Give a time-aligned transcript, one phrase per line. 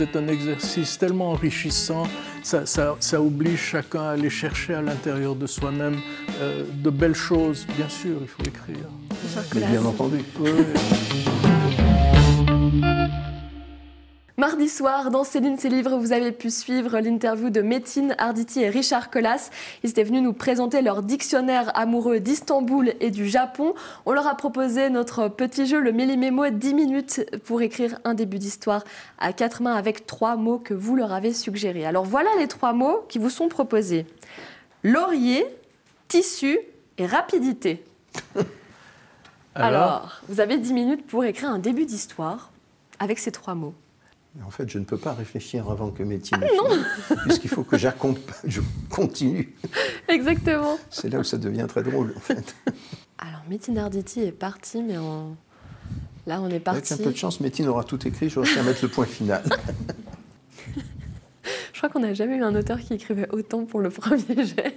[0.00, 2.04] c'est un exercice tellement enrichissant,
[2.42, 5.98] ça, oblige chacun à aller chercher à l'intérieur de soi-même
[6.40, 7.66] euh, de belles choses.
[7.76, 8.88] Bien sûr, il faut écrire.
[9.68, 10.24] bien entendu.
[14.40, 18.70] Mardi soir, dans Céline ses livres, vous avez pu suivre l'interview de Métine Arditi et
[18.70, 19.50] Richard Collas.
[19.84, 23.74] Ils étaient venus nous présenter leur dictionnaire amoureux d'Istanbul et du Japon.
[24.06, 28.38] On leur a proposé notre petit jeu, le Mélimémo, 10 minutes pour écrire un début
[28.38, 28.82] d'histoire
[29.18, 31.84] à quatre mains avec trois mots que vous leur avez suggérés.
[31.84, 34.06] Alors voilà les trois mots qui vous sont proposés.
[34.82, 35.44] Laurier,
[36.08, 36.58] tissu
[36.96, 37.84] et rapidité.
[39.54, 42.50] Alors, Alors vous avez 10 minutes pour écrire un début d'histoire
[43.00, 43.74] avec ces trois mots
[44.44, 46.38] en fait, je ne peux pas réfléchir avant que mes ah,
[47.24, 47.88] puisqu'il faut que je
[48.88, 49.54] continue.
[50.08, 50.78] Exactement.
[50.88, 52.54] C'est là où ça devient très drôle, en fait.
[53.18, 54.94] Alors, Métine Arditi est parti, mais
[56.26, 56.92] là, on est parti.
[56.92, 59.42] Avec un peu de chance, Métine aura tout écrit, j'aurai à mettre le point final.
[61.72, 64.76] je crois qu'on n'a jamais eu un auteur qui écrivait autant pour le premier jet.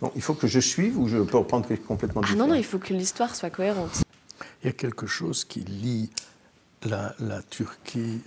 [0.00, 2.54] Bon, il faut que je suive ou je peux reprendre complètement différent Ah non, non,
[2.54, 4.02] il faut que l'histoire soit cohérente.
[4.62, 6.10] Il y a quelque chose qui lie
[6.84, 8.20] la, Turquie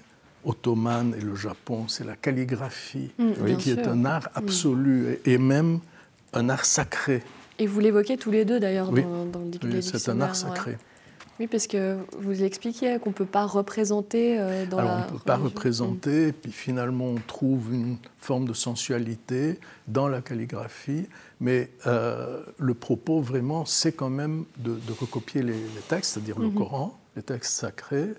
[0.46, 4.38] ottomane et le Japon, c'est la calligraphie, mm, qui est un art mm.
[4.38, 5.80] absolu et, même
[6.34, 7.24] un art sacré.
[7.60, 10.78] Et vous l'évoquez tous les deux d'ailleurs dans, dans, le Oui, c'est un art sacré.
[11.40, 14.98] Oui, parce que vous expliquiez qu'on ne peut pas représenter euh, dans Alors, la.
[14.98, 20.22] On ne peut pas représenter, puis finalement on trouve une forme de sensualité dans la
[20.22, 21.06] calligraphie,
[21.40, 26.56] mais euh, le propos vraiment, c'est quand même de, recopier les, textes, c'est-à-dire le mm-hmm.
[26.56, 28.14] Coran, les textes sacrés,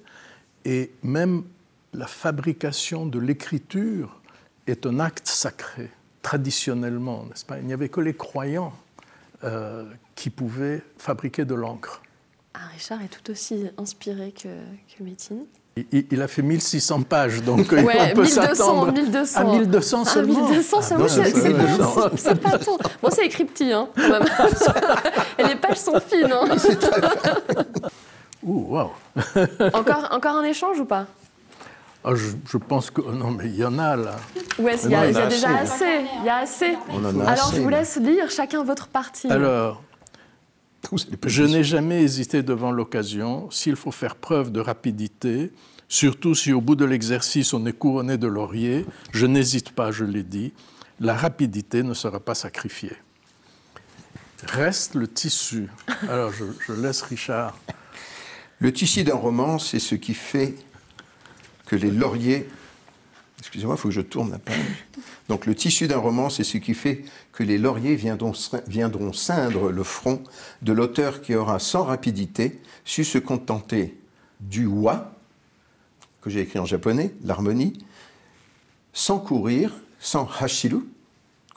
[0.65, 1.45] et même
[1.93, 4.21] la fabrication de l'écriture
[4.67, 5.91] est un acte sacré,
[6.23, 7.59] traditionnellement, n'est-ce pas?
[7.59, 8.73] Il n'y avait que les croyants
[9.45, 12.03] euh, qui pouvaient fabriquer de l'encre.
[12.55, 15.45] Ah, Richard est tout aussi inspiré que, que Métine.
[15.93, 19.41] Il, a fait 1600 pages, donc ouais, on peut 1200, 1200.
[19.41, 20.41] À 1200 seulement.
[20.45, 22.77] Ah, 1200 seulement, ah, c'est pas tout.
[23.01, 24.25] Bon, c'est écrit petit, hein, quand même.
[25.39, 26.33] Et les pages sont fines.
[26.33, 26.57] Hein.
[28.49, 28.93] Ouh, wow.
[29.75, 31.07] encore, encore un échange ou pas?
[32.03, 33.03] Ah, je, pense que.
[33.03, 34.17] Non, mais il y en a là.
[34.59, 36.07] Oui, il y a, déjà assez.
[36.21, 36.75] Il y a assez.
[37.27, 39.31] Alors, je vous laisse lire chacun votre partie.
[39.31, 39.83] Alors,
[41.27, 43.51] je n'ai jamais hésité devant l'occasion.
[43.51, 45.53] S'il faut faire preuve de rapidité,
[45.87, 50.05] surtout si au bout de l'exercice on est couronné de laurier, je n'hésite pas, je
[50.05, 50.55] l'ai dit.
[51.01, 52.97] La rapidité ne sera pas sacrifiée.
[54.47, 55.69] Reste le tissu.
[56.09, 57.55] Alors, je, je laisse Richard.
[58.61, 60.55] Le tissu d'un roman, c'est ce qui fait
[61.67, 62.49] que les lauriers.
[63.39, 64.57] Excusez-moi, il faut que je tourne la page.
[65.29, 68.33] Donc, le tissu d'un roman, c'est ce qui fait que les lauriers viendront,
[68.67, 70.23] viendront ceindre le front
[70.63, 73.97] de l'auteur qui aura sans rapidité su se contenter
[74.41, 75.15] du wa,
[76.21, 77.85] que j'ai écrit en japonais, l'harmonie,
[78.93, 80.83] sans courir, sans hashiru,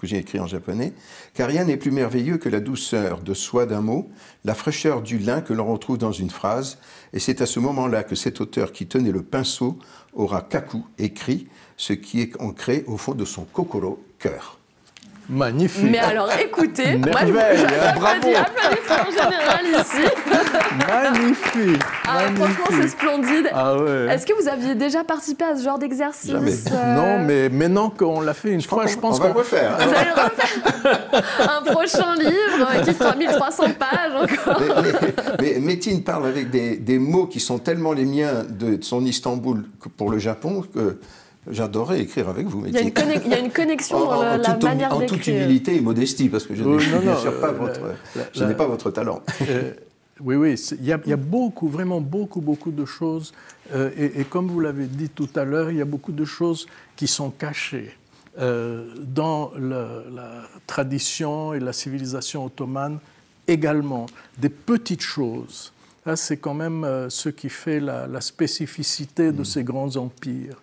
[0.02, 0.94] que j'ai écrit en japonais,
[1.36, 4.10] car rien n'est plus merveilleux que la douceur de soi d'un mot,
[4.44, 6.80] la fraîcheur du lin que l'on retrouve dans une phrase,
[7.14, 9.78] et c'est à ce moment-là que cet auteur qui tenait le pinceau
[10.14, 11.48] aura kaku écrit
[11.78, 14.61] ce qui est ancré au fond de son kokoro, cœur.
[15.32, 15.90] Magnifique.
[15.90, 18.28] Mais alors écoutez, moi je vous bravo.
[18.28, 20.04] en général ici.
[20.90, 21.82] Magnifique.
[22.06, 23.50] Ah, franchement, c'est splendide.
[23.54, 24.08] Ah ouais.
[24.14, 28.20] Est-ce que vous aviez déjà participé à ce genre d'exercice euh Non, mais maintenant qu'on
[28.20, 29.78] l'a fait une fois, je pense qu'on va refaire.
[29.78, 31.50] Vous allez le refaire.
[31.50, 34.62] Un prochain livre qui fera 1300 pages encore.
[35.40, 39.64] Mais, Métine parle avec des, des, mots qui sont tellement les miens de son Istanbul
[39.96, 41.00] pour le Japon que
[41.50, 42.66] J'adorais écrire avec vous.
[42.68, 44.94] Il y, a une, connexion dans la, manière d'écrire.
[44.94, 47.82] En toute humilité et modestie, parce que je n'ai bien sûr pas votre,
[48.34, 49.22] je n'ai pas votre talent.
[49.50, 49.74] Euh,
[50.24, 53.34] oui, oui, il y, a, beaucoup, vraiment beaucoup, beaucoup de choses.
[53.74, 56.68] Euh, et, comme vous l'avez dit tout à l'heure, il y a beaucoup de choses
[56.96, 57.98] qui sont cachées.
[58.40, 63.00] Euh, dans la tradition et la civilisation ottomane
[63.48, 64.06] également,
[64.38, 65.74] des petites choses.
[66.16, 69.46] C'est quand même ce qui fait la, spécificité de mm.
[69.46, 70.62] ces grands empires.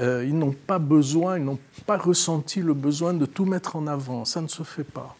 [0.00, 3.86] Euh, ils n'ont pas besoin, ils n'ont pas ressenti le besoin de tout mettre en
[3.86, 4.24] avant.
[4.24, 5.16] Ça ne se fait pas.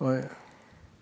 [0.00, 0.22] Ouais.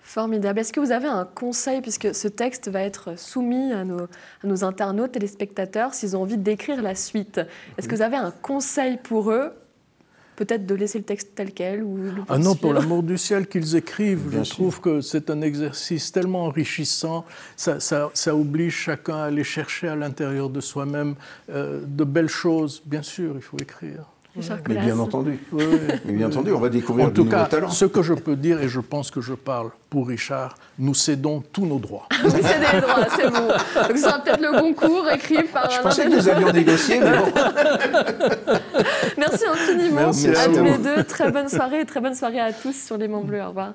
[0.00, 0.60] Formidable.
[0.60, 4.46] Est-ce que vous avez un conseil, puisque ce texte va être soumis à nos, à
[4.46, 7.40] nos internautes, téléspectateurs, s'ils ont envie d'écrire la suite?
[7.76, 9.52] Est-ce que vous avez un conseil pour eux
[10.36, 11.98] peut-être de laisser le texte tel quel ou
[12.28, 16.44] Ah non, pour l'amour du ciel qu'ils écrivent, je trouve que c'est un exercice tellement
[16.44, 17.24] enrichissant,
[17.56, 21.14] ça, ça, oblige chacun à aller chercher à l'intérieur de soi-même
[21.50, 22.82] euh, de belles choses.
[22.84, 24.04] Bien sûr, il faut écrire.
[24.68, 25.38] Mais bien entendu.
[25.52, 25.78] Oui, oui.
[26.04, 27.70] Mais bien entendu, on va découvrir En de tout nouveaux cas, talents.
[27.70, 31.42] ce que je peux dire, et je pense que je parle pour Richard, nous cédons
[31.52, 32.06] tous nos droits.
[32.22, 32.42] Vous cédez
[32.72, 33.48] les droits, c'est bon.
[33.48, 37.00] Donc ce sera peut-être le concours écrit par Je un pensais que nous avions négocié,
[37.00, 37.24] mais bon.
[39.18, 41.04] Merci infiniment Merci à à tous les deux.
[41.04, 43.42] Très bonne soirée et très bonne soirée à tous sur les Mains Bleus.
[43.42, 43.72] Au revoir.